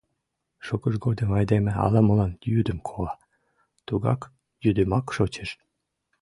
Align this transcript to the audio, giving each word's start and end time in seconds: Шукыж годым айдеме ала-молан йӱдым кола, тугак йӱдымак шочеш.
Шукыж 0.65 0.95
годым 1.05 1.29
айдеме 1.37 1.71
ала-молан 1.83 2.31
йӱдым 2.51 2.79
кола, 2.87 3.13
тугак 3.87 4.21
йӱдымак 4.63 5.05
шочеш. 5.15 5.49